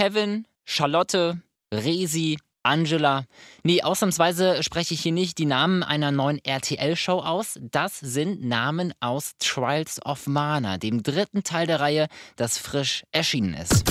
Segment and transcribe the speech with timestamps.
[0.00, 3.26] Kevin, Charlotte, Resi, Angela.
[3.64, 7.58] Nee, ausnahmsweise spreche ich hier nicht die Namen einer neuen RTL-Show aus.
[7.60, 13.52] Das sind Namen aus Trials of Mana, dem dritten Teil der Reihe, das frisch erschienen
[13.52, 13.84] ist.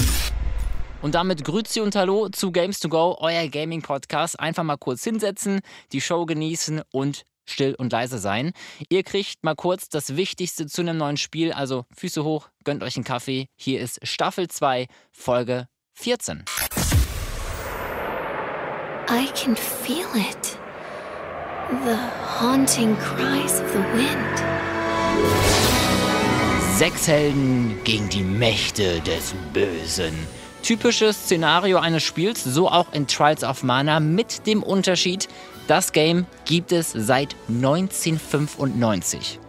[1.03, 4.39] Und damit Grüezi und Hallo zu Games to Go, euer Gaming-Podcast.
[4.39, 5.59] Einfach mal kurz hinsetzen,
[5.91, 8.53] die Show genießen und still und leise sein.
[8.89, 12.95] Ihr kriegt mal kurz das Wichtigste zu einem neuen Spiel, also Füße hoch, gönnt euch
[12.95, 13.45] einen Kaffee.
[13.55, 15.67] Hier ist Staffel 2, Folge
[16.01, 16.45] 14.
[19.09, 20.57] I can feel it.
[21.83, 24.39] The haunting cries of the wind.
[26.77, 30.13] Sechs Helden gegen die Mächte des Bösen.
[30.63, 35.27] Typisches Szenario eines Spiels, so auch in Trials of Mana, mit dem Unterschied,
[35.67, 39.41] das Game gibt es seit 1995.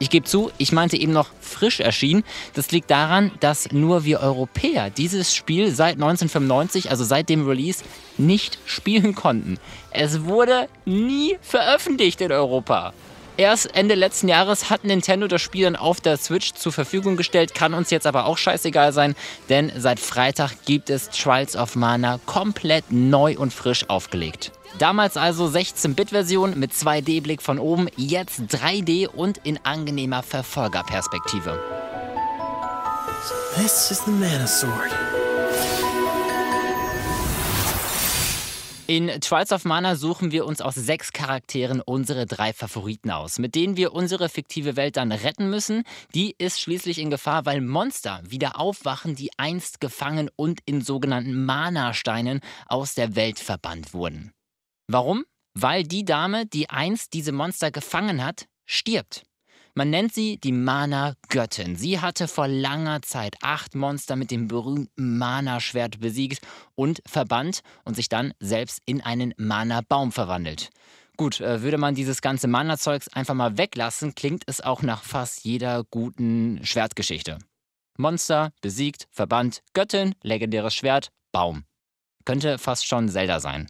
[0.00, 2.22] Ich gebe zu, ich meinte eben noch frisch erschienen.
[2.54, 7.82] Das liegt daran, dass nur wir Europäer dieses Spiel seit 1995, also seit dem Release,
[8.16, 9.58] nicht spielen konnten.
[9.90, 12.92] Es wurde nie veröffentlicht in Europa.
[13.36, 17.54] Erst Ende letzten Jahres hat Nintendo das Spiel dann auf der Switch zur Verfügung gestellt,
[17.54, 19.14] kann uns jetzt aber auch scheißegal sein,
[19.48, 24.50] denn seit Freitag gibt es Trials of Mana komplett neu und frisch aufgelegt.
[24.78, 31.58] Damals also 16-Bit-Version mit 2D-Blick von oben, jetzt 3D und in angenehmer Verfolgerperspektive.
[33.56, 34.94] This is the Mana Sword.
[38.86, 43.54] In Trials of Mana suchen wir uns aus sechs Charakteren unsere drei Favoriten aus, mit
[43.54, 45.82] denen wir unsere fiktive Welt dann retten müssen.
[46.14, 51.44] Die ist schließlich in Gefahr, weil Monster wieder aufwachen, die einst gefangen und in sogenannten
[51.44, 54.32] Mana-Steinen aus der Welt verbannt wurden.
[54.90, 55.24] Warum?
[55.54, 59.24] Weil die Dame, die einst diese Monster gefangen hat, stirbt.
[59.74, 61.76] Man nennt sie die Mana-Göttin.
[61.76, 66.44] Sie hatte vor langer Zeit acht Monster mit dem berühmten Mana-Schwert besiegt
[66.74, 70.70] und verbannt und sich dann selbst in einen Mana-Baum verwandelt.
[71.16, 75.44] Gut, äh, würde man dieses ganze Mana-Zeugs einfach mal weglassen, klingt es auch nach fast
[75.44, 77.38] jeder guten Schwertgeschichte.
[77.98, 81.62] Monster, besiegt, verbannt, Göttin, legendäres Schwert, Baum.
[82.24, 83.68] Könnte fast schon Zelda sein.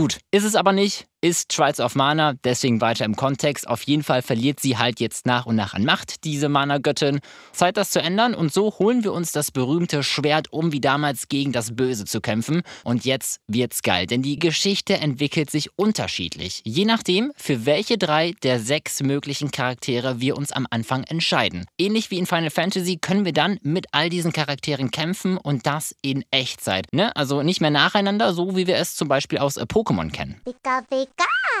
[0.00, 3.68] Gut, ist es aber nicht, ist Trials of Mana, deswegen weiter im Kontext.
[3.68, 7.20] Auf jeden Fall verliert sie halt jetzt nach und nach an Macht, diese Mana-Göttin.
[7.52, 11.28] Zeit, das zu ändern und so holen wir uns das berühmte Schwert, um wie damals
[11.28, 12.62] gegen das Böse zu kämpfen.
[12.84, 18.32] Und jetzt wird's geil, denn die Geschichte entwickelt sich unterschiedlich, je nachdem, für welche drei
[18.42, 21.66] der sechs möglichen Charaktere wir uns am Anfang entscheiden.
[21.78, 25.94] Ähnlich wie in Final Fantasy können wir dann mit all diesen Charakteren kämpfen und das
[26.00, 26.86] in Echtzeit.
[26.92, 27.14] Ne?
[27.14, 30.40] Also nicht mehr nacheinander, so wie wir es zum Beispiel aus Pokémon kennen.
[30.44, 31.09] Pika, pika.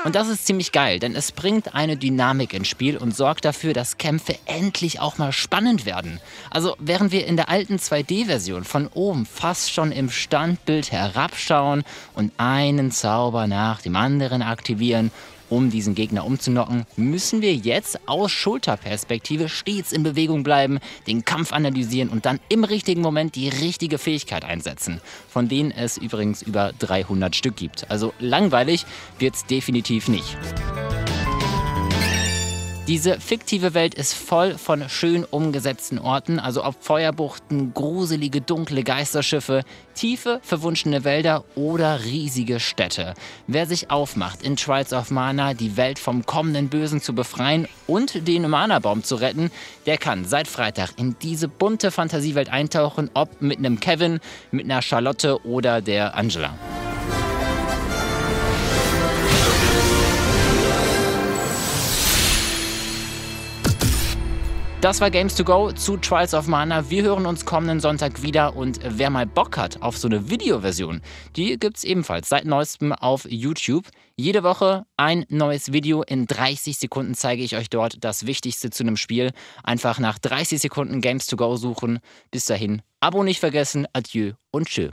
[0.04, 3.74] Und das ist ziemlich geil, denn es bringt eine Dynamik ins Spiel und sorgt dafür,
[3.74, 6.20] dass Kämpfe endlich auch mal spannend werden.
[6.50, 11.84] Also während wir in der alten 2D-Version von oben fast schon im Standbild herabschauen
[12.14, 15.10] und einen Zauber nach dem anderen aktivieren
[15.50, 21.52] um diesen Gegner umzunocken, müssen wir jetzt aus Schulterperspektive stets in Bewegung bleiben, den Kampf
[21.52, 26.72] analysieren und dann im richtigen Moment die richtige Fähigkeit einsetzen, von denen es übrigens über
[26.78, 27.90] 300 Stück gibt.
[27.90, 28.86] Also langweilig
[29.18, 30.38] wird es definitiv nicht.
[32.90, 39.62] Diese fiktive Welt ist voll von schön umgesetzten Orten, also ob Feuerbuchten, gruselige, dunkle Geisterschiffe,
[39.94, 43.14] tiefe, verwunschene Wälder oder riesige Städte.
[43.46, 48.26] Wer sich aufmacht, in Trials of Mana die Welt vom kommenden Bösen zu befreien und
[48.26, 49.52] den Mana-Baum zu retten,
[49.86, 54.18] der kann seit Freitag in diese bunte Fantasiewelt eintauchen, ob mit einem Kevin,
[54.50, 56.58] mit einer Charlotte oder der Angela.
[64.80, 66.88] Das war Games to Go zu Trials of Mana.
[66.88, 71.02] Wir hören uns kommenden Sonntag wieder und wer mal Bock hat auf so eine Videoversion,
[71.36, 73.88] die gibt es ebenfalls seit neuestem auf YouTube.
[74.16, 76.02] Jede Woche ein neues Video.
[76.02, 79.32] In 30 Sekunden zeige ich euch dort das Wichtigste zu einem Spiel.
[79.62, 81.98] Einfach nach 30 Sekunden Games to Go suchen.
[82.30, 83.86] Bis dahin, Abo nicht vergessen.
[83.92, 84.92] Adieu und tschö.